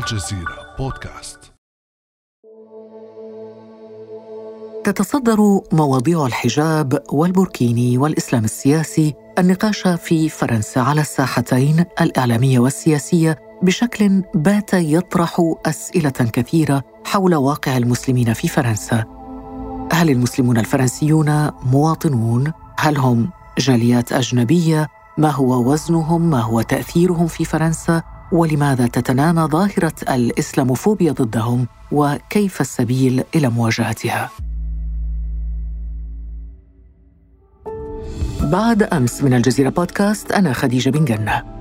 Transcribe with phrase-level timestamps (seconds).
[0.00, 1.52] الجزيرة بودكاست
[4.84, 14.74] تتصدر مواضيع الحجاب والبوركيني والإسلام السياسي النقاش في فرنسا على الساحتين الإعلامية والسياسية بشكل بات
[14.74, 19.04] يطرح أسئلة كثيرة حول واقع المسلمين في فرنسا
[19.92, 24.86] هل المسلمون الفرنسيون مواطنون؟ هل هم جاليات أجنبية؟
[25.18, 28.02] ما هو وزنهم؟ ما هو تأثيرهم في فرنسا؟
[28.32, 34.30] ولماذا تتنامى ظاهرة الإسلاموفوبيا ضدهم؟ وكيف السبيل إلى مواجهتها؟
[38.40, 41.59] بعد أمس من الجزيرة بودكاست أنا خديجة بن جنة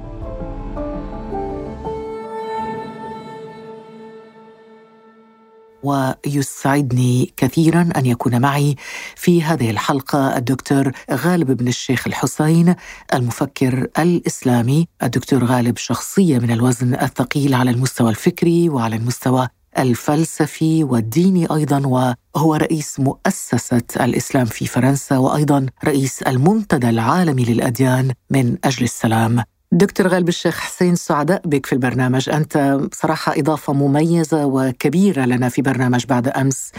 [5.84, 8.76] ويسعدني كثيرا أن يكون معي
[9.16, 12.76] في هذه الحلقة الدكتور غالب بن الشيخ الحسين
[13.14, 19.48] المفكر الإسلامي، الدكتور غالب شخصية من الوزن الثقيل على المستوى الفكري وعلى المستوى
[19.78, 28.58] الفلسفي والديني أيضا وهو رئيس مؤسسة الإسلام في فرنسا وأيضا رئيس المنتدى العالمي للأديان من
[28.64, 29.44] أجل السلام.
[29.72, 32.30] دكتور غالب الشيخ حسين سعداء بك في البرنامج.
[32.30, 32.58] أنت
[32.92, 36.72] بصراحة إضافة مميزة وكبيرة لنا في برنامج بعد أمس.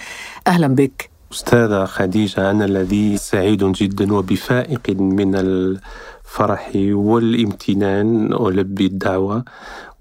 [0.46, 1.10] أهلا بك.
[1.32, 8.32] أستاذة خديجة أنا الذي سعيد جدا وبفائق من الفرح والامتنان.
[8.32, 9.44] ألبي الدعوة.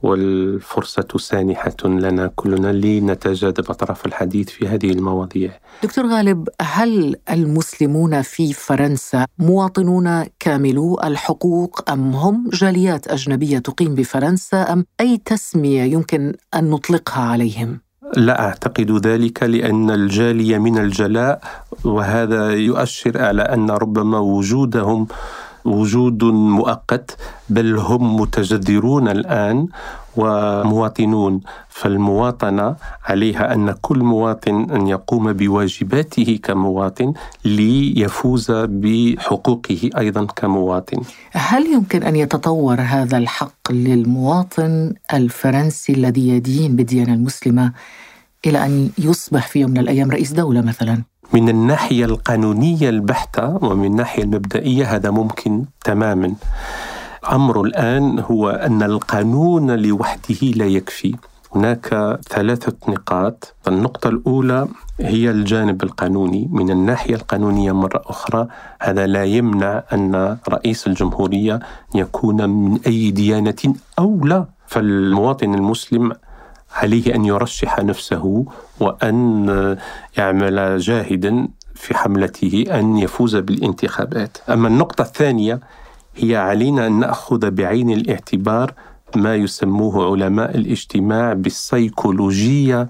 [0.01, 5.51] والفرصة سانحة لنا كلنا لنتجاذب أطراف الحديث في هذه المواضيع
[5.83, 14.73] دكتور غالب هل المسلمون في فرنسا مواطنون كاملو الحقوق أم هم جاليات أجنبية تقيم بفرنسا
[14.73, 17.79] أم أي تسمية يمكن أن نطلقها عليهم؟
[18.17, 21.41] لا أعتقد ذلك لأن الجاليه من الجلاء
[21.85, 25.07] وهذا يؤشر على أن ربما وجودهم
[25.69, 27.17] وجود مؤقت
[27.49, 29.67] بل هم متجذرون الآن
[30.17, 32.75] ومواطنون فالمواطنة
[33.05, 37.13] عليها أن كل مواطن أن يقوم بواجباته كمواطن
[37.45, 41.01] ليفوز بحقوقه أيضا كمواطن.
[41.31, 47.73] هل يمكن أن يتطور هذا الحق للمواطن الفرنسي الذي يدين بالديانة المسلمة
[48.45, 51.03] إلى أن يصبح في يوم من الأيام رئيس دولة مثلا؟
[51.33, 56.33] من الناحية القانونية البحتة ومن الناحية المبدئية هذا ممكن تماما.
[57.31, 61.15] أمر الآن هو أن القانون لوحده لا يكفي.
[61.55, 64.67] هناك ثلاثة نقاط النقطة الأولى
[64.99, 68.47] هي الجانب القانوني من الناحية القانونية مرة أخرى
[68.81, 71.59] هذا لا يمنع أن رئيس الجمهورية
[71.95, 76.11] يكون من أي ديانة أو لا فالمواطن المسلم
[76.73, 78.45] عليه أن يرشح نفسه
[78.79, 79.77] وأن
[80.17, 84.37] يعمل جاهدا في حملته أن يفوز بالانتخابات.
[84.49, 85.59] أما النقطة الثانية
[86.15, 88.73] هي علينا أن نأخذ بعين الاعتبار
[89.15, 92.87] ما يسموه علماء الاجتماع بالسيكولوجية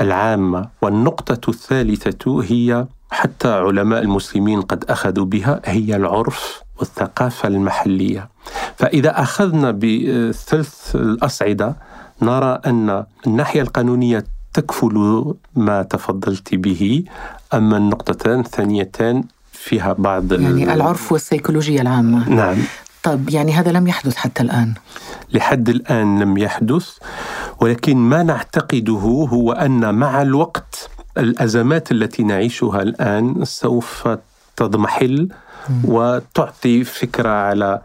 [0.00, 8.28] العامة، والنقطة الثالثة هي حتى علماء المسلمين قد أخذوا بها هي العرف والثقافة المحلية.
[8.76, 11.76] فإذا أخذنا بثلث الأصعدة
[12.22, 15.24] نرى أن الناحية القانونية تكفل
[15.56, 17.04] ما تفضلت به
[17.54, 22.28] أما النقطتان الثانيتان فيها بعض يعني العرف والسيكولوجيا العامة.
[22.28, 22.56] نعم.
[23.02, 24.74] طب يعني هذا لم يحدث حتى الآن.
[25.32, 26.98] لحد الآن لم يحدث
[27.60, 34.08] ولكن ما نعتقده هو أن مع الوقت الأزمات التي نعيشها الآن سوف
[34.56, 35.28] تضمحل
[35.84, 37.80] وتعطي فكرة على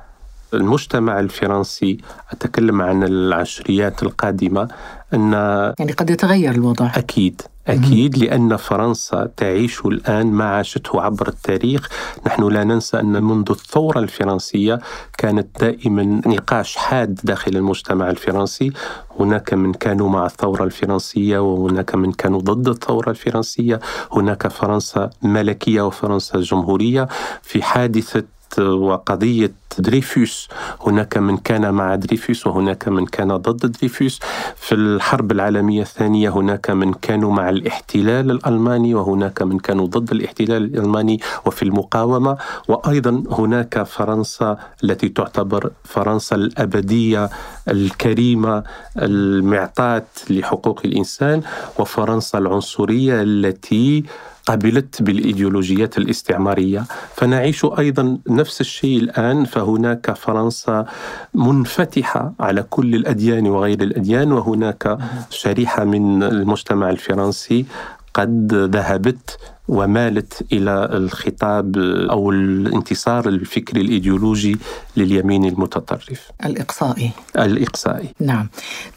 [0.55, 1.97] المجتمع الفرنسي
[2.31, 4.67] أتكلم عن العشريات القادمة
[5.13, 5.33] أن
[5.79, 6.91] يعني قد يتغير الوضع.
[6.95, 11.89] أكيد أكيد لأن فرنسا تعيش الآن ما عاشته عبر التاريخ.
[12.27, 14.79] نحن لا ننسى أن منذ الثورة الفرنسية
[15.17, 18.71] كانت دائما نقاش حاد داخل المجتمع الفرنسي.
[19.19, 23.79] هناك من كانوا مع الثورة الفرنسية وهناك من كانوا ضد الثورة الفرنسية.
[24.11, 27.07] هناك فرنسا ملكية وفرنسا جمهورية.
[27.41, 28.23] في حادثة
[28.59, 30.47] وقضية دريفوس
[30.87, 34.19] هناك من كان مع دريفوس وهناك من كان ضد دريفوس
[34.55, 40.63] في الحرب العالمية الثانية هناك من كانوا مع الاحتلال الألماني وهناك من كانوا ضد الاحتلال
[40.63, 42.37] الألماني وفي المقاومة.
[42.67, 47.29] وأيضا هناك فرنسا التي تعتبر فرنسا الأبدية
[47.67, 48.63] الكريمة
[48.97, 51.41] المعطاة لحقوق الإنسان.
[51.79, 54.03] وفرنسا العنصرية التي
[54.45, 56.85] قبلت بالإيديولوجيات الاستعمارية.
[57.15, 60.85] فنعيش أيضا نفس الشيء الآن فهناك فرنسا
[61.33, 64.97] منفتحة على كل الأديان وغير الأديان وهناك
[65.29, 67.65] شريحة من المجتمع الفرنسي
[68.13, 69.37] قد ذهبت
[69.67, 71.77] ومالت إلى الخطاب
[72.11, 74.57] أو الانتصار الفكري الإيديولوجي
[74.97, 76.31] لليمين المتطرف.
[76.45, 77.11] الإقصائي.
[77.37, 78.09] الإقصائي.
[78.19, 78.49] نعم.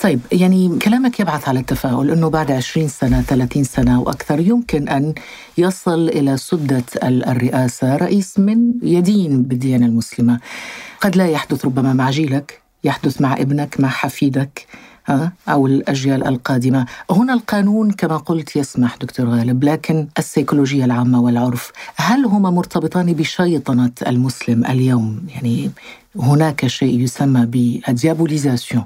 [0.03, 5.15] طيب يعني كلامك يبعث على التفاؤل إنه بعد 20 سنة 30 سنة وأكثر يمكن أن
[5.59, 10.41] يصل إلى سدة الرئاسة رئيس من يدين بالديانة المسلمة.
[11.01, 14.67] قد لا يحدث ربما مع جيلك يحدث مع ابنك مع حفيدك.
[15.49, 16.87] أو الأجيال القادمة.
[17.11, 23.93] هنا القانون كما قلت يسمح دكتور غالب لكن السيكولوجيا العامة والعرف هل هما مرتبطان بشيطنة
[24.07, 25.71] المسلم اليوم؟ يعني
[26.17, 28.85] هناك شيء يسمى بالديابوليزاسيون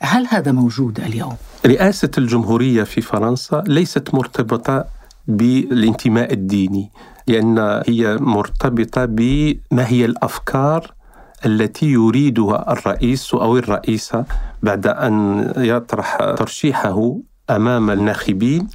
[0.00, 1.36] هل هذا موجود اليوم؟
[1.66, 4.84] رئاسة الجمهورية في فرنسا ليست مرتبطة
[5.28, 6.90] بالانتماء الديني
[7.26, 10.92] لأن هي مرتبطة بما هي الأفكار
[11.46, 14.24] التي يريدها الرئيس أو الرئيسة
[14.62, 15.14] بعد أن
[15.56, 17.16] يطرح ترشيحه
[17.50, 18.66] أمام الناخبين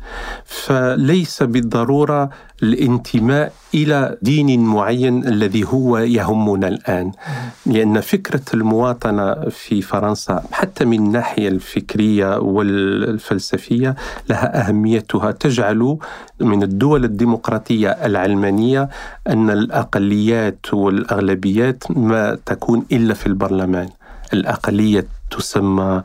[0.45, 2.29] فليس بالضرورة
[2.63, 7.11] الانتماء إلى دين معين الذي هو يهمنا الآن.
[7.65, 13.95] لأن فكرة المواطنة في فرنسا حتى من الناحية الفكرية والفلسفية
[14.29, 15.31] لها أهميتها.
[15.31, 15.97] تجعل
[16.39, 18.89] من الدول الديمقراطية العلمانية
[19.27, 23.89] أن الأقليات والأغلبيات ما تكون إلا في البرلمان.
[24.33, 26.03] الأقلية تسمى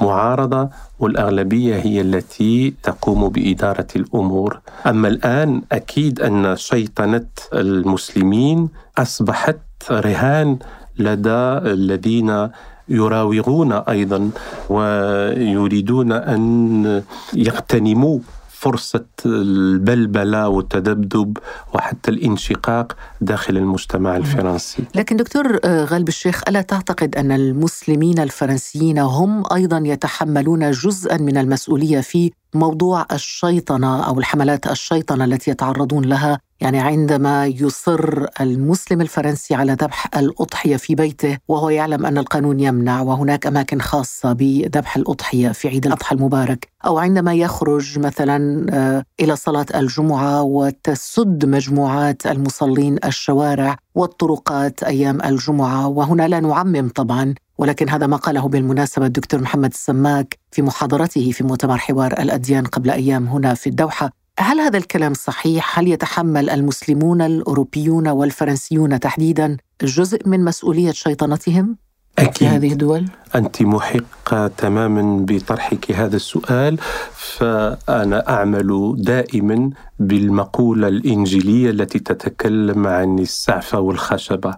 [0.00, 4.60] معارضة والأغلبية هي التي تقوم بإدارة الأمور.
[4.86, 9.58] أما الآن أكيد أن شيطنة المسلمين أصبحت
[9.90, 10.58] رهان
[10.98, 12.48] لدى الذين
[12.88, 14.30] يراوغون أيضا
[14.70, 17.02] ويريدون أن
[17.34, 18.18] يغتنموا
[18.58, 21.38] فرصة البلبلة والتذبذب
[21.74, 24.84] وحتى الانشقاق داخل المجتمع الفرنسي.
[24.94, 31.36] لكن دكتور آه، غالب الشيخ ألا تعتقد أن المسلمين الفرنسيين هم أيضا يتحملون جزءا من
[31.36, 39.54] المسؤولية في موضوع الشيطنة أو الحملات الشيطنة التي يتعرضون لها يعني عندما يصر المسلم الفرنسي
[39.54, 45.48] على ذبح الأضحية في بيته وهو يعلم أن القانون يمنع وهناك أماكن خاصة بذبح الأضحية
[45.48, 52.96] في عيد الأضحى المبارك أو عندما يخرج مثلا آه، إلى صلاة الجمعة وتسد مجموعات المصلين
[53.04, 59.70] الشوارع والطرقات أيام الجمعة وهنا لا نعمم طبعا ولكن هذا ما قاله بالمناسبة الدكتور محمد
[59.70, 65.14] السماك في محاضرته في مؤتمر حوار الأديان قبل أيام هنا في الدوحة هل هذا الكلام
[65.14, 71.76] صحيح؟ هل يتحمل المسلمون الأوروبيون والفرنسيون تحديدا جزء من مسؤولية شيطنتهم؟
[72.18, 72.34] أكيد.
[72.34, 73.04] في هذه الدول؟
[73.34, 76.78] أنت محقة تماما بطرحك هذا السؤال
[77.14, 84.54] فأنا أعمل دائما بالمقولة الإنجيلية التي تتكلم عن السعفة والخشبة.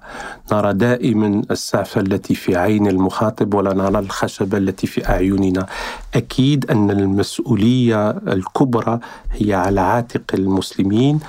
[0.53, 5.67] نرى دائما السعفة التي في عين المخاطب ولا نرى الخشبة التي في أعيننا.
[6.15, 9.01] أكيد أن المسؤولية الكبرى
[9.33, 11.21] هي على عاتق المسلمين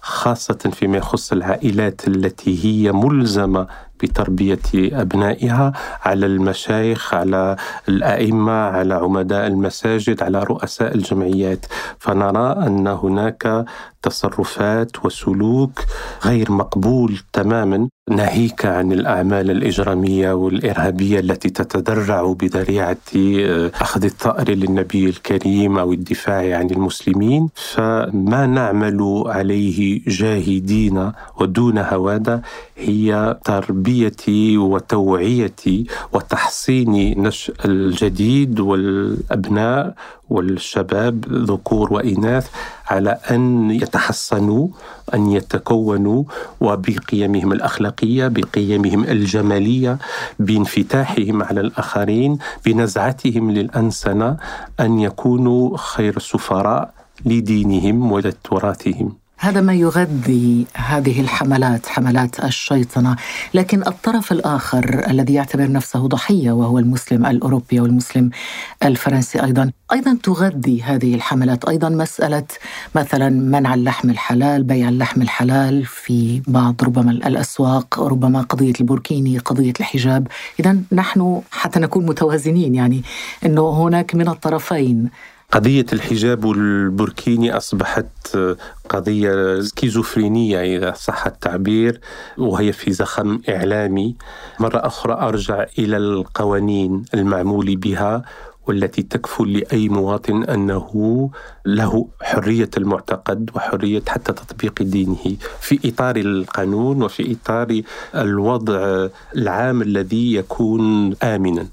[0.00, 3.66] خاصة فيما يخص العائلات التي هي ملزمة
[4.02, 5.72] بتربية أبنائها
[6.02, 7.56] على المشايخ على
[7.88, 11.66] الأئمة على عمداء المساجد على رؤساء الجمعيات.
[11.98, 13.64] فنرى أن هناك
[14.02, 15.80] تصرفات وسلوك
[16.24, 17.88] غير مقبول تماما.
[18.10, 26.58] ناهيك عن الأعمال الإجرامية والإرهابية التي تتدرع بذريعة آه، أخذ الثأر للنبي الكريم أو الدفاع
[26.58, 27.48] عن المسلمين.
[27.54, 32.42] فما نعمل عليه جاهدين ودون هوادة
[32.78, 39.94] هي تربية وتوعية وتحصين نشء الجديد والأبناء
[40.30, 42.48] والشباب ذكور وإناث
[42.86, 44.68] على أن يتحصنوا
[45.14, 46.24] أن يتكونوا
[46.60, 49.98] وبقيمهم الأخلاقية بقيمهم الجمالية
[50.38, 54.36] بانفتاحهم على الآخرين بنزعتهم للأنسنة
[54.80, 56.94] أن يكونوا خير سفراء
[57.24, 59.27] لدينهم ولتراثهم.
[59.40, 63.16] هذا ما يغذي هذه الحملات حملات الشيطنة.
[63.54, 68.30] لكن الطرف الآخر الذي يعتبر نفسه ضحية وهو المسلم الأوروبي والمسلم
[68.84, 71.64] الفرنسي أيضا أيضا تغذي هذه الحملات.
[71.64, 72.44] أيضا مسألة
[72.94, 79.74] مثلا منع اللحم الحلال بيع اللحم الحلال في بعض ربما الأسواق ربما قضية البوركيني قضية
[79.80, 80.26] الحجاب.
[80.60, 83.02] اذا نحن حتى نكون متوازنين يعني
[83.46, 85.10] إنه هناك من الطرفين
[85.52, 88.38] قضية الحجاب البوركيني أصبحت
[88.88, 92.00] قضية سكيزوفرينية إذا صح التعبير
[92.38, 94.16] وهي في زخم إعلامي.
[94.60, 98.22] مرة أخرى أرجع إلى القوانين المعمول بها
[98.66, 101.30] والتي تكفل لأي مواطن أنه
[101.76, 105.36] له حرية المعتقد وحرية حتى تطبيق دينه.
[105.60, 107.80] في إطار القانون وفي إطار
[108.14, 111.66] الوضع العام الذي يكون آمنا.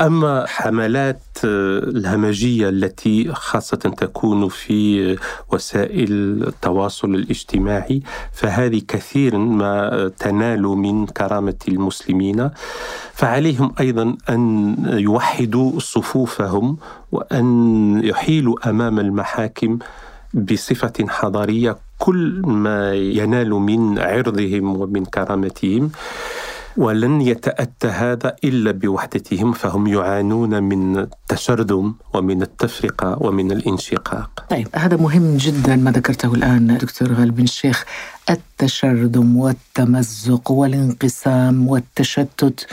[0.00, 5.16] أما حملات الهمجية التي خاصة تكون في
[5.52, 6.12] وسائل
[6.46, 8.02] التواصل الاجتماعي
[8.32, 12.50] فهذه كثيرا ما تنال من كرامة المسلمين.
[13.12, 16.76] فعليهم أيضا أن يوحدوا صفوفهم
[17.12, 19.78] وأن يحيلوا أمام المحاكم
[20.34, 25.90] بصفة حضارية كل ما ينال من عرضهم ومن كرامتهم
[26.76, 34.96] ولن يتأتى هذا إلا بوحدتهم فهم يعانون من التشرذم ومن التفرقة ومن الانشقاق طيب هذا
[34.96, 37.84] مهم جدا ما ذكرته الآن دكتور غالب بن الشيخ
[38.30, 42.66] التشرذم والتمزق والانقسام والتشتت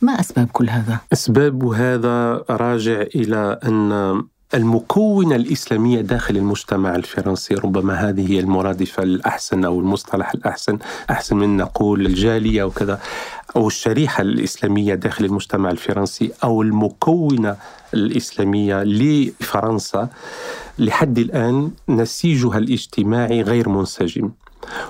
[0.00, 4.22] ما أسباب كل هذا؟ أسباب هذا راجع إلى أن
[4.54, 10.78] المكونة الإسلامية داخل المجتمع الفرنسي ربما هذه هي المرادفة الأحسن أو المصطلح الأحسن
[11.10, 13.00] أحسن من نقول الجالية وكذا
[13.56, 17.56] أو الشريحة الإسلامية داخل المجتمع الفرنسي أو المكونة
[17.94, 20.08] الإسلامية لفرنسا.
[20.78, 24.30] لحد الآن نسيجها الاجتماعي غير منسجم.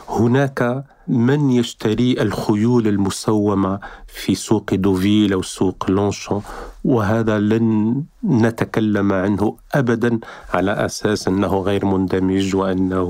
[0.09, 6.43] هناك من يشتري الخيول المسومة في سوق دوفيل أو سوق لونشون؟
[6.85, 10.19] وهذا لن نتكلم عنه ابدا
[10.55, 13.09] على أساس أنه غير مندمج وأنه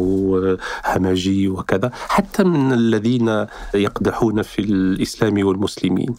[0.86, 6.14] همجي وكذا حتى من الذين يقدحون في الإسلام والمسلمين.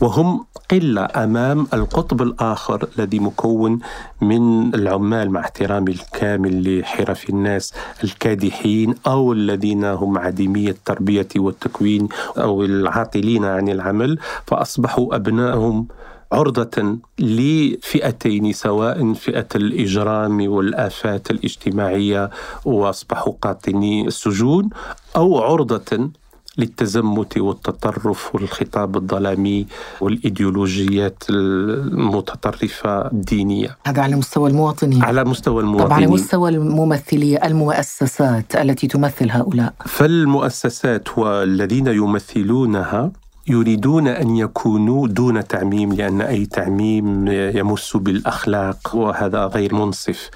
[0.00, 3.78] وهم قلة أمام القطب الآخر الذي مكون
[4.20, 10.70] من العمال مع احترامي الكامل لحرف الناس الكادحين أو الذين هم عديمي
[11.18, 12.08] التربية والتكوين
[12.38, 15.86] أو العاطلين عن العمل فأصبحوا ابنائهم
[16.32, 22.30] عرضة لفئتين سواء فئة الإجرام والآفات الاجتماعية
[22.64, 24.70] وأصبحوا قاطني السجون
[25.16, 26.10] أو عرضة
[26.58, 29.66] للتزمت والتطرف والخطاب الظلامي
[30.00, 33.76] والإيديولوجيات المتطرفة الدينية.
[33.86, 35.02] هذا على مستوى المواطنين.
[35.02, 35.86] على مستوى المواطنين.
[35.86, 39.74] طبعا على مستوى الممثليه المؤسسات التي تمثل هؤلاء.
[39.86, 43.12] فالمؤسسات والذين يمثلونها
[43.48, 50.30] يريدون أن يكونوا دون تعميم لأن أي تعميم يمس بالأخلاق وهذا غير منصف.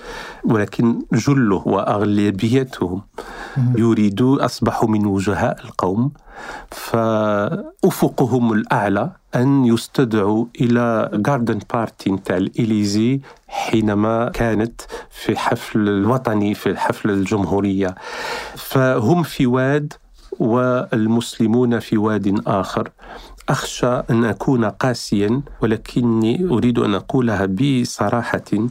[0.45, 3.03] ولكن جله وأغلبيتهم
[3.77, 6.13] يريدوا أصبحوا من وجهاء القوم.
[6.71, 16.77] فأفقهم الأعلى أن يستدعوا إلى جاردن بارتي نتاع الاليزي حينما كانت في حفل الوطني في
[16.77, 17.95] حفل الجمهورية.
[18.57, 19.93] فهم في واد
[20.39, 22.91] والمسلمون في واد آخر.
[23.49, 28.69] أخشى أن أكون قاسيا ولكني أريد أن أقولها بصراحة.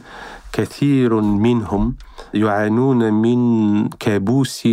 [0.52, 1.96] كثير منهم
[2.34, 4.68] يعانون من كابوس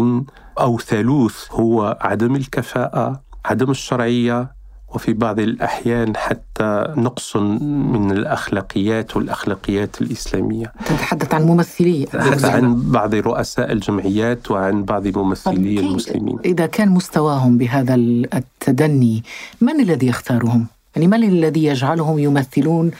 [0.59, 4.58] أو ثالوث هو عدم الكفاءة عدم الشرعية
[4.93, 10.73] وفي بعض الأحيان حتى نقص من الأخلاقيات والأخلاقيات الإسلامية.
[10.85, 12.07] تتحدث عن ممثلي
[12.43, 16.39] عن بعض رؤساء الجمعيات وعن بعض ممثلي المسلمين.
[16.45, 17.95] إذا كان مستواهم بهذا
[18.33, 19.23] التدني
[19.61, 22.91] من الذي يختارهم؟ يعني من الذي يجعلهم يمثلون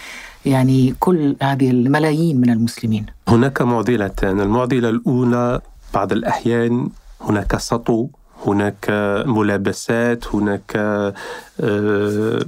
[0.46, 4.40] يعني كل هذه الملايين من المسلمين؟ هناك معضلتان.
[4.40, 5.62] المعضلة الأولى
[5.94, 6.90] بعض الأحيان
[7.22, 8.08] هناك سطو
[8.48, 8.86] هناك
[9.26, 11.14] ملابسات هناك آه،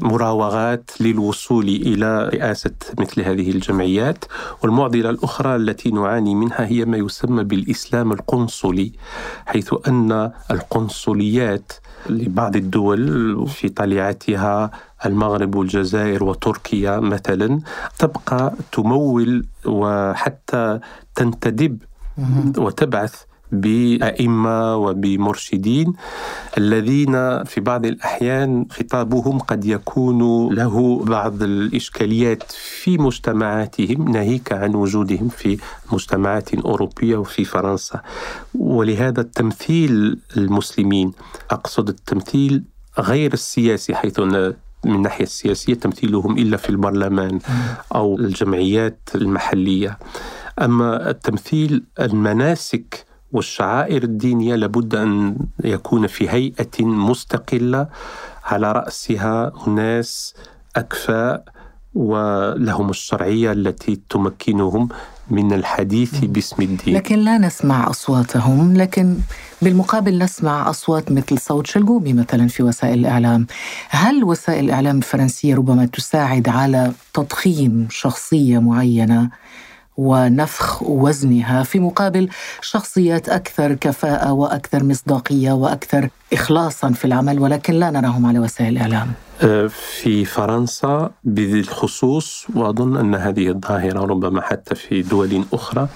[0.02, 4.26] مراوغات للوصول إلى رئاسة مثل هذه الجمعيات.
[4.64, 8.92] والمعضلة الأخرى التي نعاني منها هي ما يسمى بالإسلام القنصلي
[9.46, 11.72] حيث أن القنصليات
[12.10, 14.72] لبعض الدول في طليعتها
[15.06, 17.60] المغرب والجزائر وتركيا مثلا
[18.00, 20.80] تبقى تمول وحتى
[21.16, 21.78] تنتدب
[22.58, 23.16] وتبعث
[23.52, 25.94] بأئمة وبمرشدين
[26.58, 35.30] الذين في بعض الأحيان خطابهم قد يكون له بعض الإشكاليات في مجتمعاتهم ناهيك عن وجودهم
[35.30, 35.58] في
[35.92, 38.02] مجتمعات أوروبية وفي فرنسا.
[38.56, 41.12] ولهذا التمثيل المسلمين
[41.52, 42.64] أقصد التمثيل
[43.00, 44.54] غير السياسي حيث أن
[44.86, 47.40] من الناحية السياسية تمثيلهم إلا في البرلمان
[47.96, 49.98] أو الجمعيات المحلية.
[50.62, 57.88] أما التمثيل المناسك والشعائر الدينية لابد أن يكون في هيئة مستقلة
[58.46, 60.34] على رأسها أناس
[60.76, 61.44] أكفاء
[61.94, 64.90] ولهم الشرعية التي تمكنهم
[65.30, 66.96] من الحديث باسم الدين.
[66.96, 69.18] لكن لا نسمع أصواتهم لكن
[69.62, 73.48] بالمقابل نسمع أصوات مثل صوت شلقومي مثلا في وسائل الإعلام.
[73.90, 79.30] هل وسائل الإعلام الفرنسية ربما تساعد على تضخيم شخصية معينة؟
[79.98, 82.30] ونفخ وزنها في مقابل
[82.62, 89.12] شخصيات أكثر كفاءة وأكثر مصداقية وأكثر اخلاصا في العمل ولكن لا نراهم على وسائل الإعلام.
[89.42, 95.88] أه، في فرنسا بالخصوص وأظن أن هذه الظاهرة ربما حتى في دول أخرى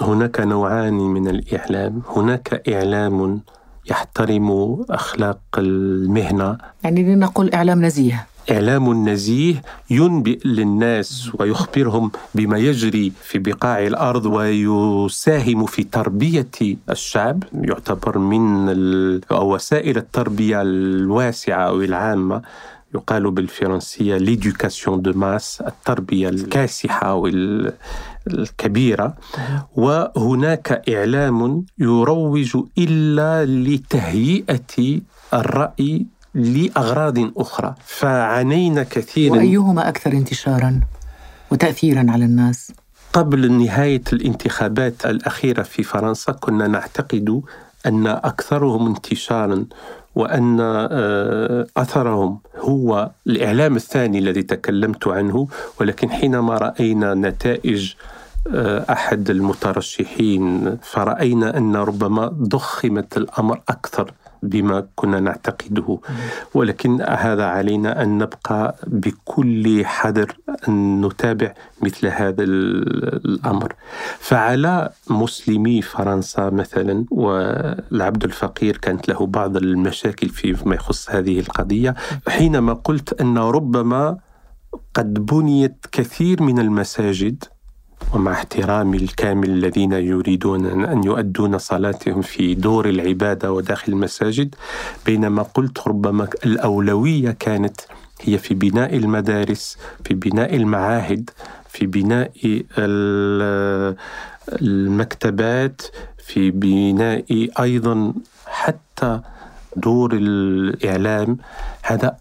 [0.00, 3.40] هناك نوعان من الإعلام، هناك إعلام
[3.90, 6.58] يحترم أخلاق المهنة.
[6.84, 8.26] يعني لنقول إعلام نزيه.
[8.50, 16.50] إعلام نزيه ينبئ للناس ويخبرهم بما يجري في بقاع الأرض ويساهم في تربية
[16.90, 18.70] الشعب يعتبر من
[19.30, 22.42] وسائل التربية الواسعة أو العامة.
[22.94, 27.26] يقال بالفرنسية l'éducation de masse التربية الكاسحة أو
[28.26, 29.14] الكبيرة.
[29.76, 35.00] وهناك إعلام يروج إلا لتهيئة
[35.34, 37.74] الرأي لأغراض أخرى.
[37.84, 40.80] فعانينا كثيرا وأيهما أكثر انتشارا
[41.50, 42.72] وتأثيرا على الناس؟
[43.12, 47.42] قبل نهاية الانتخابات الأخيرة في فرنسا كنا نعتقد
[47.86, 49.64] أن أكثرهم انتشارا
[50.14, 55.48] وأن آه، أثرهم هو الإعلام الثاني الذي تكلمت عنه.
[55.80, 57.94] ولكن حينما رأينا نتائج
[58.54, 64.12] آه، أحد المترشحين فرأينا أن ربما ضخمت الأمر أكثر.
[64.42, 65.98] بما كنا نعتقده.
[66.54, 70.36] ولكن هذا علينا أن نبقى بكل حذر
[70.68, 73.74] أن نتابع مثل هذا الأمر.
[74.18, 81.94] فعلى مسلمي فرنسا مثلا والعبد الفقير كانت له بعض المشاكل فيما يخص هذه القضية
[82.28, 84.16] حينما قلت أن ربما
[84.94, 87.44] قد بنيت كثير من المساجد
[88.14, 94.54] ومع احترامي الكامل الذين يريدون أن يؤدون صلاتهم في دور العبادة وداخل المساجد
[95.06, 97.80] بينما قلت ربما الأولوية كانت
[98.20, 101.30] هي في بناء المدارس في بناء المعاهد
[101.68, 102.32] في بناء
[104.48, 105.82] المكتبات
[106.18, 108.12] في بناء أيضا
[108.46, 109.20] حتى
[109.76, 111.36] دور الإعلام.
[111.82, 112.16] هذا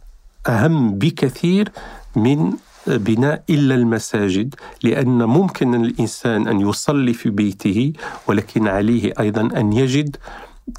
[0.48, 1.72] أهم بكثير
[2.16, 2.54] من
[2.92, 7.94] بناء إلا المساجد لأن ممكن الإنسان أن يصلي في بيته
[8.28, 10.16] ولكن عليه أيضا أن يجد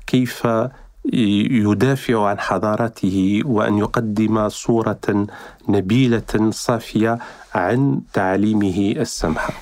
[0.07, 0.49] كيف
[1.13, 5.27] يدافع عن حضارته وأن يقدم صورة
[5.69, 7.19] نبيلة صافية
[7.55, 9.53] عن تعليمه السمحة.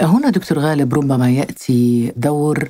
[0.00, 2.68] هنا دكتور غالب ربما يأتي دور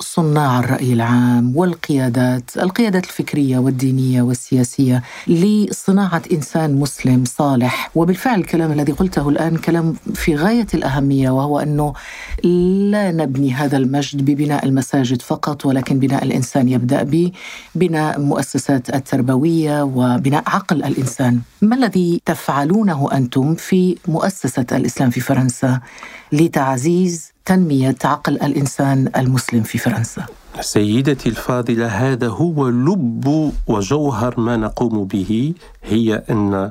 [0.00, 7.90] صناع الرأي العام والقيادات القيادات الفكرية والدينية والسياسية لصناعة إنسان مسلم صالح.
[7.94, 11.92] وبالفعل الكلام الذي قلته الآن كلام في غاية الأهمية وهو أنه
[12.90, 17.30] لا نبني هذا المجد ببناء المساجد فقط ولكن بناء الإنسان يبدأ
[17.74, 21.40] ببناء مؤسسات التربوية وبناء عقل الإنسان.
[21.62, 25.80] ما الذي تفعلونه أنتم في مؤسسة الإسلام في فرنسا
[26.32, 30.26] لتعزيز تنمية عقل الإنسان المسلم في فرنسا.
[30.60, 36.70] سيدتي الفاضلة هذا هو لب وجوهر ما نقوم به هي أن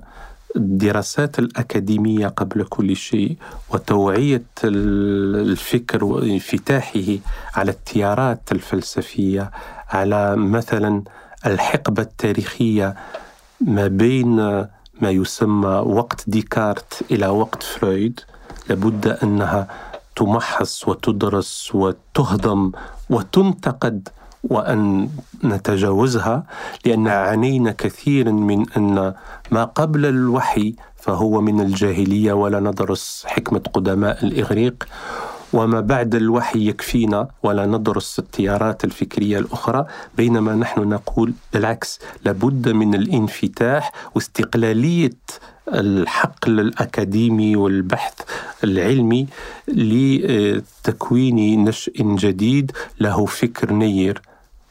[0.55, 3.35] الدراسات الأكاديمية قبل كل شيء
[3.73, 7.17] وتوعية الفكر وانفتاحه
[7.55, 9.51] على التيارات الفلسفية
[9.89, 11.03] على مثلا
[11.45, 12.95] الحقبة التاريخية
[13.61, 14.35] ما بين
[15.01, 18.19] ما يسمى وقت ديكارت إلى وقت فرويد.
[18.69, 19.67] لابد أنها
[20.19, 22.71] تمحص وتدرس وتهضم
[23.09, 24.07] وتنتقد
[24.43, 25.09] وأن
[25.43, 26.43] نتجاوزها
[26.85, 29.13] لأن عانينا كثيرا من أن
[29.51, 34.87] ما قبل الوحي فهو من الجاهلية ولا ندرس حكمة قدماء الإغريق
[35.53, 39.85] وما بعد الوحي يكفينا ولا ندرس التيارات الفكرية الأخرى
[40.17, 45.19] بينما نحن نقول بالعكس لابد من الانفتاح واستقلالية
[45.73, 48.13] الحقل الاكاديمي والبحث
[48.63, 49.27] العلمي
[49.67, 54.21] لتكوين نشء جديد له فكر نير.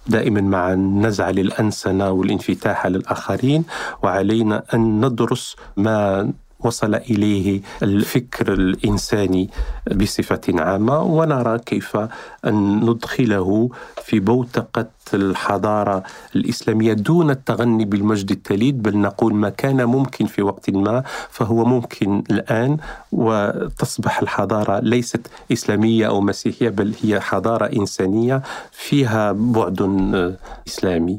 [0.06, 3.64] دائما مع النزعة للأنسنة والانفتاح على الاخرين
[4.02, 9.50] وعلينا أن ندرس ما وصل إليه الفكر الإنساني
[9.94, 11.96] بصفة عامة ونرى كيف
[12.46, 13.70] أن ندخله
[14.04, 16.02] في بوتقة الحضارة
[16.36, 22.22] الإسلامية دون التغني بالمجد التليد بل نقول ما كان ممكن في وقت ما فهو ممكن
[22.30, 22.76] الآن
[23.12, 28.42] وتصبح الحضارة ليست إسلامية أو مسيحية بل هي حضارة إنسانية
[28.72, 29.82] فيها بعد
[30.68, 31.18] إسلامي.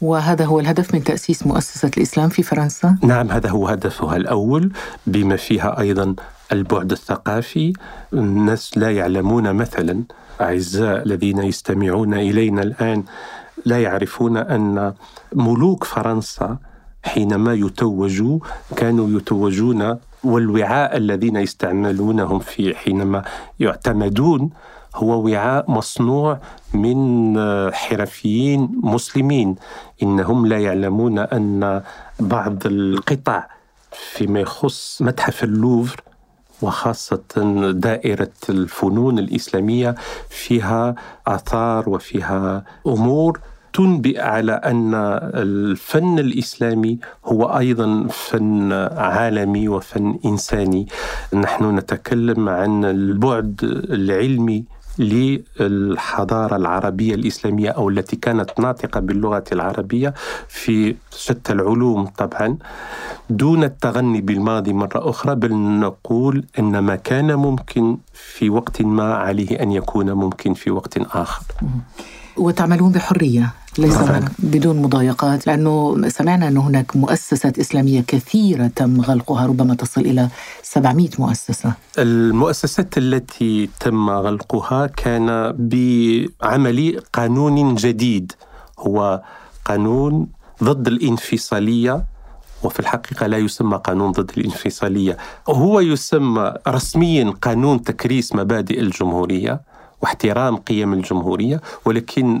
[0.00, 4.72] وهذا هو الهدف من تأسيس مؤسسة الإسلام في فرنسا؟ نعم هذا هو هدفها الأول
[5.06, 6.14] بما فيها أيضا
[6.52, 7.72] البعد الثقافي
[8.12, 10.02] الناس لا يعلمون مثلا
[10.40, 13.04] أعزاء الذين يستمعون إلينا الآن
[13.66, 14.92] لا يعرفون أن
[15.34, 16.58] ملوك فرنسا
[17.02, 18.38] حينما يتوجوا
[18.76, 23.22] كانوا يتوجون والوعاء الذين يستعملونهم في حينما
[23.60, 24.50] يعتمدون
[24.94, 26.40] هو وعاء مصنوع
[26.74, 27.36] من
[27.72, 29.56] حرفيين مسلمين.
[30.02, 31.82] إنهم لا يعلمون أن
[32.20, 33.46] بعض القطع
[33.92, 36.00] فيما يخص متحف اللوفر
[36.62, 37.20] وخاصة
[37.70, 39.94] دائرة الفنون الإسلامية
[40.28, 40.94] فيها
[41.26, 43.40] آثار وفيها أمور
[43.72, 44.94] تنبئ على أن
[45.34, 50.88] الفن الإسلامي هو أيضا فن عالمي وفن إنساني.
[51.32, 54.64] نحن نتكلم عن البعد العلمي
[55.00, 60.14] للحضارة العربية الإسلامية أو التي كانت ناطقة باللغة العربية
[60.48, 62.56] في شتى العلوم طبعا.
[63.30, 69.62] دون التغني بالماضي مرة أخرى بل نقول أن ما كان ممكن في وقت ما عليه
[69.62, 71.42] أن يكون ممكن في وقت آخر.
[72.36, 73.54] وتعملون بحرية.
[73.78, 73.96] ليس
[74.38, 80.28] بدون مضايقات لأنه سمعنا أن هناك مؤسسات إسلامية كثيرة تم غلقها ربما تصل إلى
[80.62, 81.72] 700 مؤسسة.
[81.98, 88.32] المؤسسات التي تم غلقها كان بعمل قانون جديد
[88.78, 89.22] هو
[89.64, 90.26] قانون
[90.64, 92.04] ضد الانفصالية
[92.62, 95.16] وفي الحقيقة لا يسمى قانون ضد الانفصالية
[95.48, 99.69] هو يسمى رسميا قانون تكريس مبادئ الجمهورية.
[100.02, 102.38] واحترام قيم الجمهورية ولكن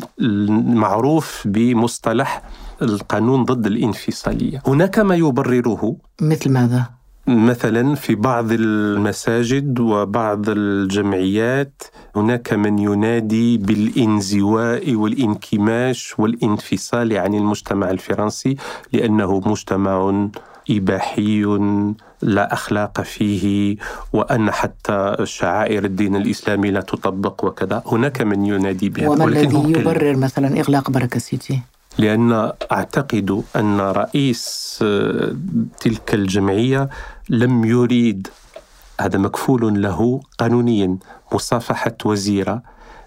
[0.74, 2.42] معروف بمصطلح
[2.82, 4.62] القانون ضد الانفصالية.
[4.66, 11.82] هناك ما يبرره مثل ماذا؟ مثلا في بعض المساجد وبعض الجمعيات
[12.16, 18.56] هناك من ينادي بالانزواء والانكماش والانفصال عن المجتمع الفرنسي
[18.92, 20.28] لأنه مجتمع
[20.70, 21.44] إباحي
[22.22, 23.76] لا أخلاق فيه
[24.12, 27.82] وأن حتى شعائر الدين الإسلامي لا تطبق وكذا.
[27.86, 31.60] هناك من ينادي بها وما الذي يبرر مثلا إغلاق بركة سيتي؟
[31.98, 35.34] لأن أعتقد أن رئيس آه،
[35.80, 36.88] تلك الجمعية
[37.28, 38.28] لم يريد
[39.00, 40.96] هذا مكفول له قانونيا
[41.32, 42.62] مصافحة وزيرة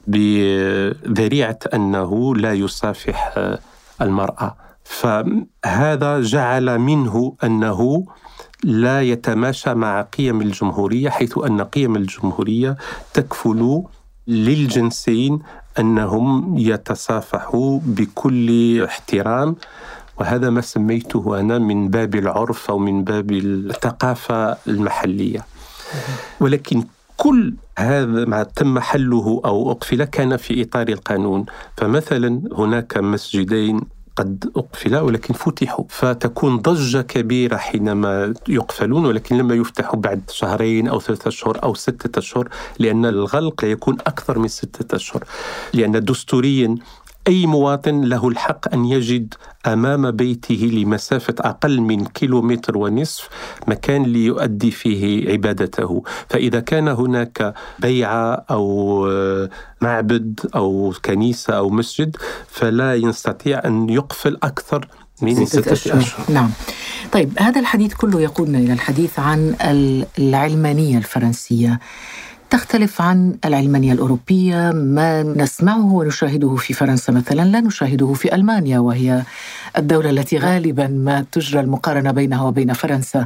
[0.08, 3.60] بذريعة أنه لا يصافح آه،
[4.02, 4.56] المرأة.
[4.84, 8.06] فهذا جعل منه أنه
[8.64, 12.78] لا يتماشى مع قيم الجمهورية حيث أن قيم الجمهورية
[13.14, 13.84] تكفل
[14.28, 15.40] للجنسين
[15.80, 19.56] أنهم يتصافحوا بكل احترام.
[20.20, 25.46] وهذا ما سميته أنا من باب العرف أو من باب الثقافة المحلية.
[26.40, 26.84] ولكن
[27.18, 31.46] كل هذا ما تم حله أو أقفل كان في إطار القانون.
[31.78, 33.82] فمثلا هناك مسجدين
[34.16, 35.86] قد أقفل ولكن فتحوا.
[35.90, 42.20] فتكون ضجة كبيرة حينما يقفلون ولكن لما يفتحوا بعد شهرين أو ثلاثة أشهر أو ستة
[42.20, 42.50] أشهر
[42.80, 45.24] لأن الغلق يكون أكثر من ستة أشهر.
[45.74, 46.76] لأن دستوريا
[47.28, 49.34] أي مواطن له الحق أن يجد
[49.68, 53.30] أمام بيته لمسافة أقل من كيلومتر ونصف
[53.68, 56.04] مكان ليؤدي فيه عبادته.
[56.30, 59.08] فإذا كان هناك بيعة أو
[59.82, 62.16] معبد أو كنيسة أو مسجد
[62.48, 64.88] فلا يستطيع أن يقفل أكثر
[65.22, 66.06] من ستة أشهر.
[66.30, 66.50] نعم.
[67.12, 69.56] طيب هذا الحديث كله يقودنا إلى الحديث عن
[70.20, 71.80] العلمانية الفرنسية.
[72.54, 79.24] تختلف عن العلمانية الأوروبية ما نسمعه ونشاهده في فرنسا مثلا لا نشاهده في ألمانيا وهي
[79.78, 83.26] الدولة التي غالبا ما تجرى المقارنة بينها وبين فرنسا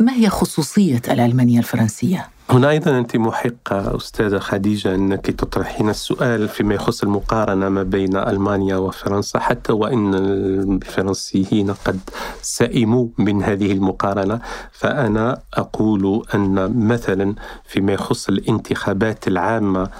[0.00, 6.74] ما هي خصوصية العلمانية الفرنسية؟ هنا أيضا أنت محقة أستاذة خديجة أنك تطرحين السؤال فيما
[6.74, 12.00] يخص المقارنة ما بين ألمانيا وفرنسا حتى وإن الفرنسيين قد
[12.42, 14.40] سئموا من هذه المقارنة.
[14.72, 17.34] فأنا أقول أن مثلا
[17.64, 19.90] فيما يخص الانتخابات العامة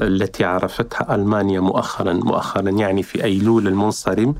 [0.00, 2.12] التي عرفتها ألمانيا مؤخرا.
[2.12, 4.34] مؤخرا يعني في أيلول المنصرم.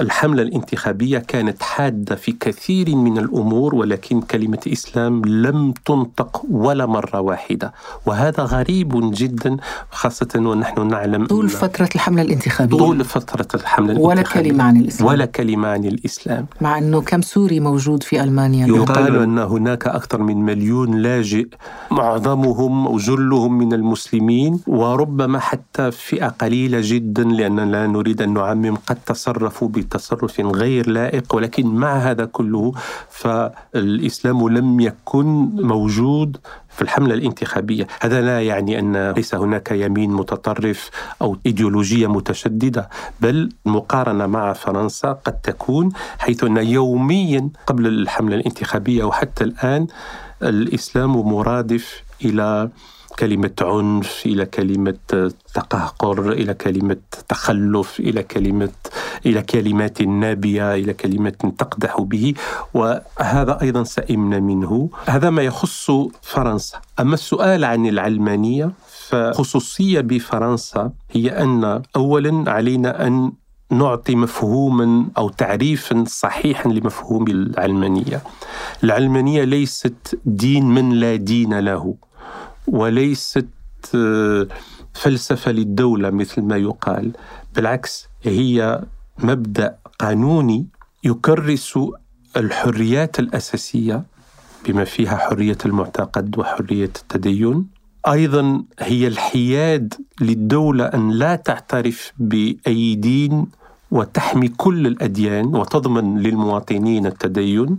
[0.00, 7.20] الحملة الانتخابية كانت حادة في كثير من الأمور ولكن كلمة إسلام لم تنطق ولا مرة
[7.20, 7.72] واحدة.
[8.06, 9.56] وهذا غريب جدا
[9.90, 12.78] خاصة ونحن نعلم طول فترة الحملة الانتخابية.
[12.78, 14.08] طول فترة الحملة الانتخابية.
[14.08, 15.08] ولا كلمة عن الإسلام.
[15.08, 16.46] ولا كلمة عن الإسلام.
[16.60, 18.66] مع أنه كم سوري موجود في ألمانيا.
[18.66, 21.48] يقال أن هناك أكثر من مليون لاجئ.
[21.90, 28.76] معظمهم أو جلهم من المسلمين وربما حتى فئة قليلة جدا لأننا لا نريد أن نعمم
[28.76, 32.72] قد تصرفوا بتصرف غير لائق ولكن مع هذا كله
[33.10, 36.36] فالإسلام لم يكن موجود
[36.68, 37.86] في الحملة الانتخابية.
[38.00, 40.90] هذا لا يعني أن ليس هناك يمين متطرف
[41.22, 42.88] أو إيديولوجية متشددة
[43.20, 49.86] بل المقارنة مع فرنسا قد تكون حيث أن يوميا قبل الحملة الانتخابية وحتى الآن
[50.42, 52.70] الإسلام مرادف إلى
[53.18, 56.96] كلمة عنف إلى كلمة تقهقر إلى كلمة
[57.28, 58.72] تخلف إلى كلمة
[59.26, 62.34] إلى كلمات نابية إلى كلمات تقدح به.
[62.74, 64.90] وهذا أيضا سئمنا منه.
[65.06, 65.90] هذا ما يخص
[66.22, 66.80] فرنسا.
[67.00, 68.72] أما السؤال عن العلمانية
[69.08, 73.32] فخصوصية بفرنسا هي أن أولا علينا أن
[73.70, 78.22] نعطي مفهوما أو تعريفا صحيحا لمفهوم العلمانية.
[78.84, 81.94] العلمانية ليست دين من لا دين له.
[82.66, 83.48] وليست
[83.94, 84.46] آه،
[84.94, 87.12] فلسفة للدولة مثل ما يقال،
[87.54, 88.82] بالعكس هي
[89.18, 90.66] مبدأ قانوني
[91.04, 91.78] يكرس
[92.36, 94.02] الحريات الأساسية
[94.66, 97.66] بما فيها حرية المعتقد وحرية التدين.
[98.08, 103.46] أيضا هي الحياد للدولة أن لا تعترف بأي دين
[103.90, 107.76] وتحمي كل الأديان وتضمن للمواطنين التدين.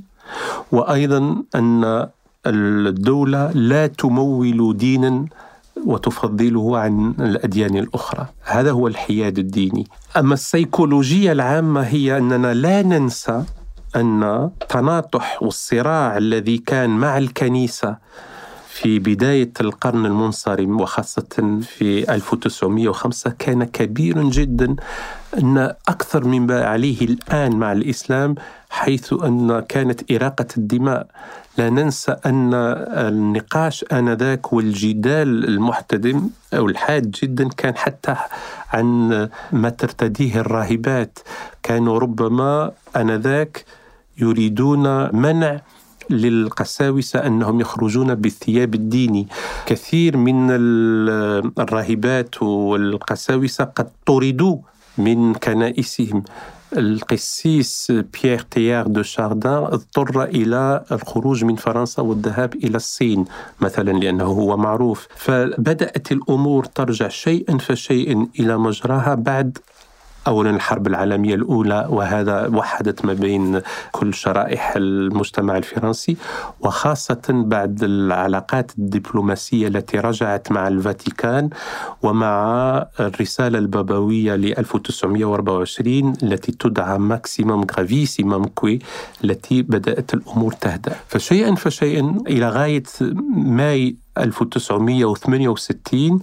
[0.72, 2.08] وأيضا أن
[2.46, 5.26] الدولة لا تمول دينا
[5.86, 8.28] وتفضله عن الأديان الأخرى.
[8.44, 9.88] هذا هو الحياد الديني.
[10.18, 13.44] أما السيكولوجية العامة هي أننا لا ننسى
[13.96, 17.98] أن تناطح والصراع الذي كان مع الكنيسة
[18.82, 24.76] في بداية القرن المنصرم وخاصة في 1905 كان كبير جدا
[25.38, 28.36] أن أكثر مما عليه الآن مع الإسلام
[28.70, 31.08] حيث أن كانت إراقة الدماء.
[31.58, 32.54] لا ننسى أن
[33.08, 38.16] النقاش آنذاك والجدال المحتدم أو الحاد جدا كان حتى
[38.74, 39.10] عن
[39.52, 41.20] ما ترتديه الراهبات.
[41.64, 43.66] كانوا ربما آنذاك
[44.18, 45.62] يريدون منع
[46.12, 49.28] للقساوسة أنهم يخرجون بالثياب الديني.
[49.66, 50.48] كثير من
[51.60, 54.58] الراهبات والقساوسة قد طردوا
[54.98, 56.24] من كنائسهم.
[56.78, 63.26] القسيس بيير تيار دو شاردان اضطر إلى الخروج من فرنسا والذهاب إلى الصين
[63.62, 65.08] مثلا لأنه هو معروف.
[65.16, 69.58] فبدأت الأمور ترجع شيئا فشيئا إلى مجراها بعد
[70.28, 76.18] اولا الحرب العالمية الأولى وهذا وحدت ما بين كل شرائح المجتمع الفرنسي
[76.60, 81.50] وخاصة بعد العلاقات الدبلوماسية التي رجعت مع الفاتيكان
[82.04, 82.36] ومع
[83.00, 88.80] الرسالة البابوية ل 1924 التي تدعى Maximam gravissimamque
[89.24, 90.96] التي بدأت الأمور تهدأ.
[91.08, 92.84] فشيئا فشيئا إلى غاية
[93.36, 96.20] ماي 1968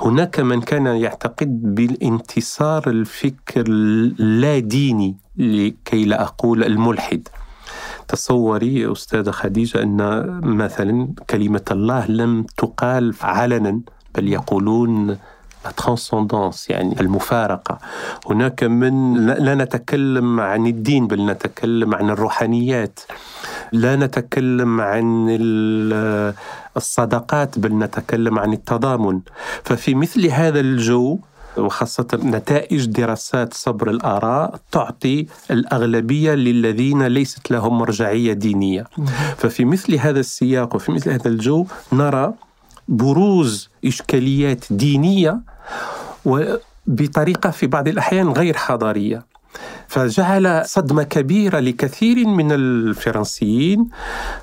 [0.00, 7.28] هناك من كان يعتقد بالانتصار الفكر اللا ديني لكي لا أقول الملحد.
[8.08, 9.96] تصوري أستاذة خديجة أن
[10.42, 13.80] مثلا كلمة الله لم تقال علنا
[14.14, 15.16] بل يقولون
[15.66, 17.78] الترانسندانس يعني المفارقة
[18.26, 23.00] هناك من لا نتكلم عن الدين بل نتكلم عن الروحانيات
[23.72, 25.26] لا نتكلم عن
[26.76, 29.20] الصداقات بل نتكلم عن التضامن
[29.64, 31.18] ففي مثل هذا الجو
[31.56, 38.86] وخاصة نتائج دراسات صبر الآراء تعطي الأغلبية للذين ليست لهم مرجعية دينية
[39.36, 42.34] ففي مثل هذا السياق وفي مثل هذا الجو نرى
[42.90, 45.40] بروز إشكاليات دينية
[46.24, 49.30] وبطريقة في بعض الأحيان غير حضارية.
[49.88, 53.88] فجعل صدمة كبيرة لكثير من الفرنسيين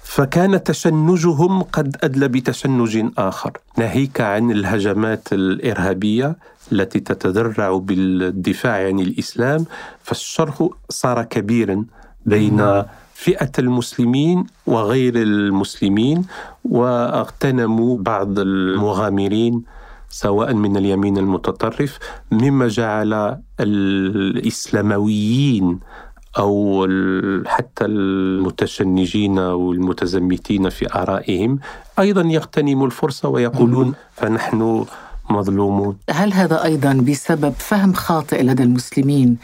[0.04, 3.58] فكان تشنجهم قد أدلى بتشنج آخر.
[3.78, 6.36] ناهيك عن الهجمات الإرهابية
[6.72, 9.66] التي تتذرع بالدفاع عن الإسلام
[10.04, 11.86] فالشرح صار كبيرا
[12.26, 12.84] بين
[13.18, 16.26] فئة المسلمين وغير المسلمين
[16.64, 19.64] واغتنموا بعض المغامرين
[20.10, 22.00] سواء من اليمين المتطرف
[22.32, 23.38] مما جعل
[24.58, 25.80] الإسلامويين
[26.38, 26.88] أو
[27.46, 31.60] حتى المتشنجين والمتزمتين في آرائهم
[32.00, 34.86] أيضا يغتنموا الفرصة ويقولون فنحن
[35.30, 35.98] مظلومون.
[36.10, 39.38] هل هذا أيضا بسبب فهم خاطئ لدى المسلمين؟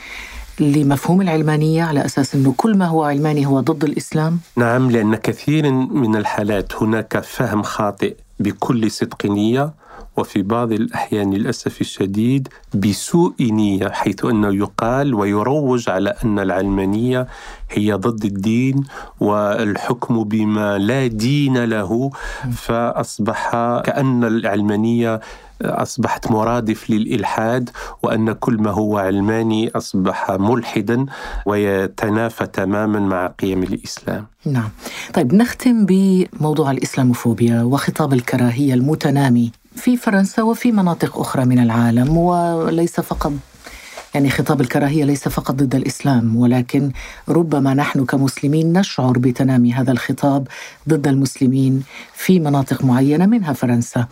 [0.59, 5.71] لمفهوم العلمانية على أساس أنه كل ما هو علماني هو ضد الإسلام؟ نعم لأن كثير
[5.71, 9.73] من الحالات هناك فهم خاطئ بكل صدق نية
[10.17, 17.28] وفي بعض الأحيان للأسف الشديد بسوء نية حيث أنه يقال ويروج على أن العلمانية
[17.71, 18.84] هي ضد الدين
[19.19, 22.12] والحكم بما لا دين له
[22.54, 23.52] فأصبح
[23.86, 25.19] كأن العلمانية
[25.62, 27.69] أصبحت مرادف للإلحاد
[28.04, 31.06] وأن كل ما هو علماني أصبح ملحدا
[31.45, 34.26] ويتنافى تماما مع قيم الإسلام.
[34.45, 34.69] نعم.
[35.13, 39.52] طيب نختم بموضوع الإسلاموفوبيا وخطاب الكراهية المتنامي.
[39.75, 43.31] في فرنسا وفي مناطق أخرى من العالم وليس فقط
[44.13, 46.91] يعني خطاب الكراهية ليس فقط ضد الإسلام ولكن
[47.29, 50.47] ربما نحن كمسلمين نشعر بتنامي هذا الخطاب
[50.89, 51.83] ضد المسلمين
[52.13, 54.07] في مناطق معينة منها فرنسا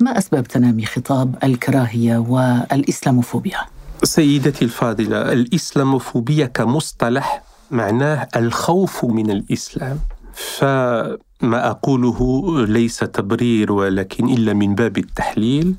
[0.00, 3.58] ما أسباب تنامي خطاب الكراهية والإسلاموفوبيا؟
[4.02, 9.98] سيدتي الفاضلة الإسلاموفوبيا كمصطلح معناه الخوف من الإسلام
[10.34, 12.18] فما أقوله
[12.66, 15.74] ليس تبرير ولكن إلا من باب التحليل.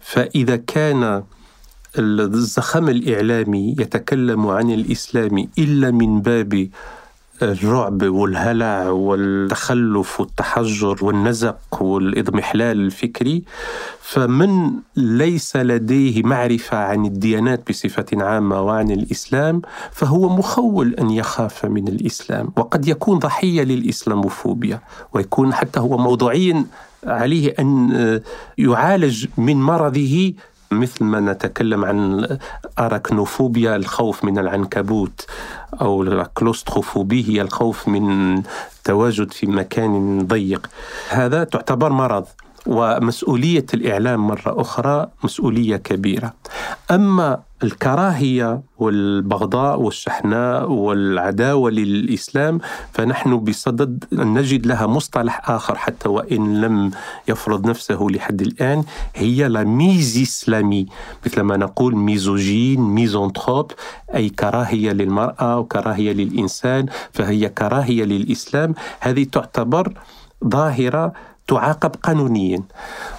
[0.00, 1.22] فإذا كان
[1.98, 6.68] الزخم الإعلامي يتكلم عن الإسلام إلا من باب
[7.42, 13.42] الرعب والهلع والتخلف والتحجر والنزق والإضمحلال الفكري
[14.00, 21.88] فمن ليس لديه معرفة عن الديانات بصفة عامة وعن الإسلام فهو مخول أن يخاف من
[21.88, 24.80] الإسلام وقد يكون ضحية للإسلاموفوبيا
[25.12, 26.64] ويكون حتى هو موضوعيا
[27.06, 28.20] عليه أن
[28.58, 30.32] يعالج من مرضه
[30.80, 32.28] مثل ما نتكلم عن
[32.78, 35.26] أراكنوفوبيا الخوف من العنكبوت
[35.80, 38.36] أو الكلوستروفوبي هي الخوف من
[38.78, 40.66] التواجد في مكان ضيق.
[41.08, 42.24] هذا تعتبر مرض
[42.66, 46.32] ومسؤولية الإعلام مرة أخرى مسؤولية كبيرة.
[46.90, 52.58] أما الكراهية والبغضاء والشحناء والعداوة للإسلام
[52.92, 56.90] فنحن بصدد أن نجد لها مصطلح آخر حتى وإن لم
[57.28, 60.86] يفرض نفسه لحد الآن هي لا ميزيسلامي
[61.26, 63.72] مثل ما نقول ميزوجين ميزونتروب
[64.14, 68.74] أي كراهية للمرأة وكراهية للإنسان فهي كراهية للإسلام.
[69.00, 69.92] هذه تعتبر
[70.48, 71.12] ظاهرة
[71.46, 72.62] تعاقب قانونيا.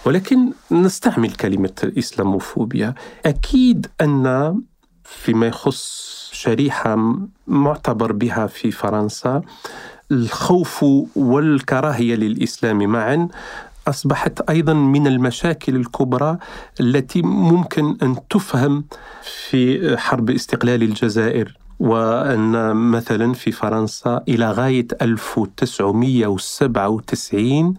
[0.05, 2.93] ولكن نستعمل كلمة الإسلاموفوبيا.
[3.25, 4.55] أكيد أن
[5.03, 7.15] فيما يخص شريحة
[7.47, 9.41] معتبر بها في فرنسا
[10.11, 10.85] الخوف
[11.15, 13.27] والكراهية للإسلام معا
[13.87, 16.37] أصبحت أيضا من المشاكل الكبرى
[16.79, 18.85] التي ممكن أن تفهم
[19.23, 21.57] في حرب استقلال الجزائر.
[21.79, 27.73] وأن مثلا في فرنسا إلى غاية 1997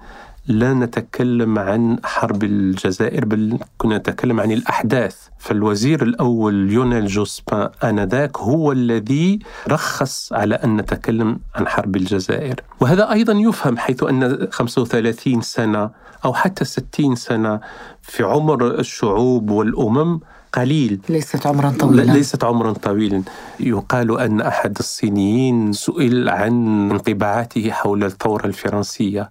[0.48, 5.16] لا نتكلم عن حرب الجزائر بل كنا نتكلم عن الأحداث.
[5.38, 12.60] فالوزير الأول ليونيل جوسبان آنذاك هو الذي رخص على أن نتكلم عن حرب الجزائر.
[12.80, 15.90] وهذا أيضا يفهم حيث أن 35 سنة
[16.24, 17.60] أو حتى 60 سنة
[18.02, 20.20] في عمر الشعوب والأمم
[20.52, 21.00] قليل.
[21.08, 22.12] ليست عمرا طويلا.
[22.12, 23.22] ليست عمرا طويلا.
[23.60, 29.30] يقال أن أحد الصينيين سئل عن انطباعاته حول الثورة الفرنسية.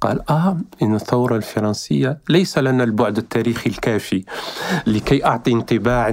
[0.00, 4.24] قال آه إن الثورة الفرنسية ليس لنا البعد التاريخي الكافي
[4.86, 6.10] لكي أعطي انطباع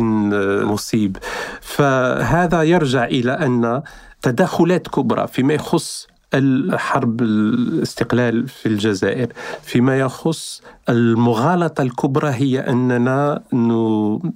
[0.64, 1.18] مصيب.
[1.62, 3.82] فهذا يرجع إلى أن
[4.22, 13.44] تدخلات كبرى فيما يخص الحرب الاستقلال في الجزائر فيما يخص المغالطة الكبرى هي أننا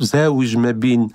[0.01, 1.07] نزاوج ما بين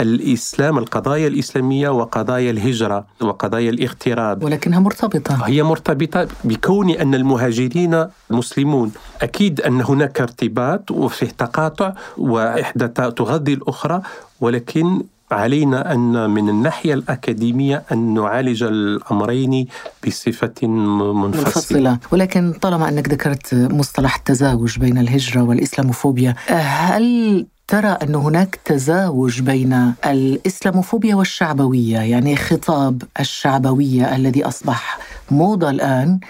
[0.00, 4.44] الإسلام القضايا الإسلامية وقضايا الهجرة وقضايا الاغتراب.
[4.44, 5.46] ولكنها مرتبطة.
[5.46, 8.92] هي مرتبطة بكون أن المهاجرين مسلمون.
[9.22, 14.02] أكيد أن هناك ارتباط وفيه تقاطع وإحدى تغذي الأخرى
[14.40, 15.02] ولكن
[15.32, 19.66] علينا أن من الناحية الأكاديمية أن نعالج الأمرين
[20.06, 21.98] بصفة منفصلة, منفصلة.
[22.10, 29.94] ولكن طالما أنك ذكرت مصطلح التزاوج بين الهجرة والإسلاموفوبيا هل ترى أن هناك تزاوج بين
[30.06, 34.98] الإسلاموفوبيا والشعبوية يعني خطاب الشعبوية الذي أصبح
[35.30, 36.20] موضة الآن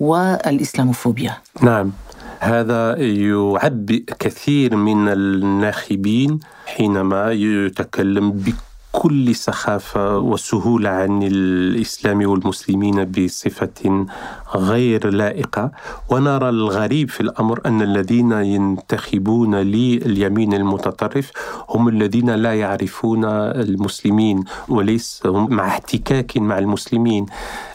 [0.00, 1.36] والإسلاموفوبيا.
[1.62, 1.92] نعم
[2.40, 14.06] هذا يعبئ كثير من الناخبين حينما يتكلم بكل بكل سخافة وسهولة عن الإسلام والمسلمين بصفة
[14.54, 15.70] غير لائقة.
[16.08, 21.30] ونرى الغريب في الأمر أن الذين ينتخبون لليمين المتطرف
[21.70, 23.24] هم الذين لا يعرفون
[23.64, 27.26] المسلمين وليس هم مع احتكاك مع المسلمين.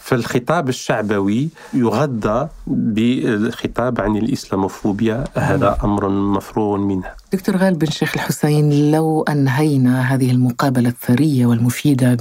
[0.01, 5.23] فالخطاب الشعبوي يغذى بالخطاب عن الإسلاموفوبيا.
[5.36, 7.12] هذا أمر مفروغ منه.
[7.33, 12.17] دكتور غالب بن شيخ الحسين لو أنهينا هذه المقابلة الثرية والمفيدة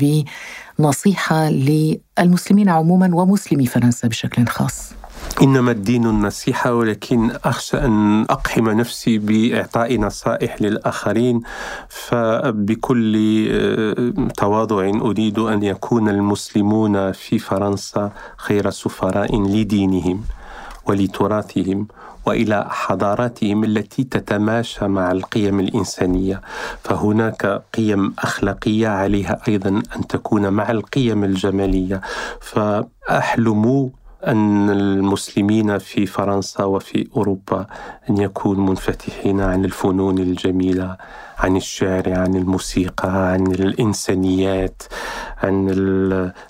[0.78, 4.92] بنصيحة للمسلمين عموما ومسلمي فرنسا بشكل خاص.
[5.42, 11.40] إنما الدين النصيحة ولكن أخشى أن أقحم نفسي بإعطاء نصائح للآخرين
[11.88, 13.14] فبكل
[13.50, 20.24] آه، تواضع أريد أن يكون المسلمون في فرنسا خير سفراء لدينهم
[20.86, 21.86] ولتراثهم.
[22.26, 26.40] وإلى حضاراتهم التي تتماشى مع القيم الإنسانية.
[26.84, 32.00] فهناك قيم أخلاقية عليها أيضا أن تكون مع القيم الجمالية.
[32.40, 33.90] فأحلم
[34.26, 37.66] أن المسلمين في فرنسا وفي أوروبا
[38.10, 40.96] أن يكونوا منفتحين عن الفنون الجميلة
[41.38, 44.82] عن الشعر عن الموسيقى عن الإنسانيات
[45.42, 45.68] عن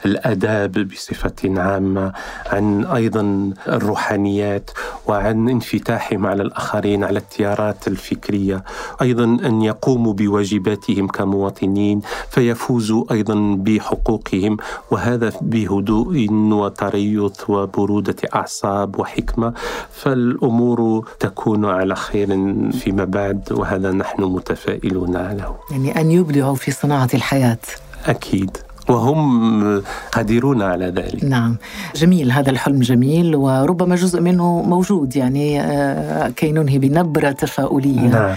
[0.06, 2.12] الآداب بصفة عامة
[2.46, 4.70] عن أيضا الروحانيات.
[5.08, 8.64] وعن انفتاحهم على الآخرين على التيارات الفكرية
[9.02, 12.00] أيضا أن يقوموا بواجباتهم كمواطنين
[12.30, 14.56] فيفوزوا أيضا بحقوقهم
[14.90, 19.52] وهذا بهدوء وتريث وبرودة أعصاب وحكمة.
[19.92, 22.26] فالأمور تكون على خير
[22.72, 25.56] فيما بعد وهذا نحن متفائلون له.
[25.70, 27.58] يعني أن يبدعوا في صناعة الحياة.
[28.06, 28.56] أكيد.
[28.88, 29.82] وهم
[30.12, 31.24] قادرون على ذلك.
[31.24, 31.56] نعم.
[31.96, 38.08] جميل هذا الحلم جميل وربما جزء منه موجود يعني آه، كي ننهي بنبرة تفاؤلية.
[38.08, 38.36] نعم.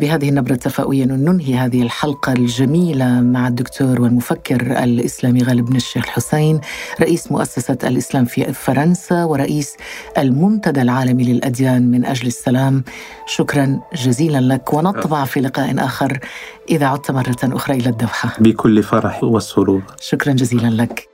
[0.00, 6.60] بهذه النبرة التفاؤلية ننهي هذه الحلقة الجميلة مع الدكتور والمفكر الإسلامي غالب بن الشيخ الحسين
[7.00, 9.76] رئيس مؤسسة الإسلام في فرنسا ورئيس
[10.18, 12.84] المنتدى العالمي للأديان من أجل السلام.
[13.26, 16.18] شكرا جزيلا لك ونطبع في لقاء آخر
[16.70, 18.34] إذا عدت مرة أخرى إلى الدوحة.
[18.40, 21.08] بكل فرح وسرور شكرا جزيلا لك.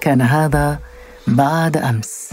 [0.00, 0.78] كان هذا
[1.26, 2.30] بعد أمس.